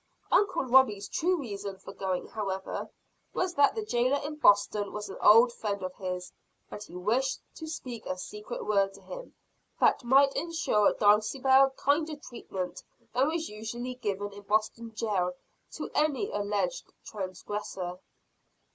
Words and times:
Uncle 0.31 0.63
Robie's 0.63 1.07
true 1.07 1.37
reason 1.37 1.77
for 1.77 1.93
going, 1.93 2.25
however, 2.29 2.89
was 3.35 3.53
that 3.53 3.75
the 3.75 3.85
jailer 3.85 4.17
in 4.25 4.35
Boston 4.35 4.91
was 4.93 5.09
an 5.09 5.17
old 5.21 5.53
friend 5.53 5.83
of 5.83 5.93
his, 5.93 6.31
and 6.71 6.81
he 6.81 6.95
wished 6.95 7.39
to 7.53 7.67
speak 7.67 8.03
a 8.07 8.17
secret 8.17 8.65
word 8.65 8.95
to 8.95 9.01
him 9.01 9.35
that 9.79 10.03
might 10.03 10.35
insure 10.35 10.91
Dulcibel 10.95 11.69
kinder 11.77 12.15
treatment 12.15 12.81
than 13.13 13.27
was 13.27 13.47
usually 13.47 13.93
given 13.93 14.33
in 14.33 14.41
Boston 14.41 14.91
jail 14.95 15.35
to 15.73 15.91
any 15.93 16.31
alleged 16.31 16.91
transgressor. 17.05 17.99